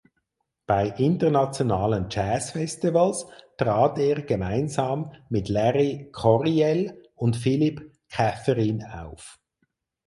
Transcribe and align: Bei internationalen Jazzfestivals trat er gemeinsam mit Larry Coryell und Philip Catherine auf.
Bei 0.65 0.87
internationalen 0.97 2.07
Jazzfestivals 2.09 3.23
trat 3.55 3.99
er 3.99 4.23
gemeinsam 4.23 5.11
mit 5.29 5.47
Larry 5.47 6.09
Coryell 6.11 7.03
und 7.13 7.35
Philip 7.37 7.91
Catherine 8.09 8.99
auf. 9.05 9.39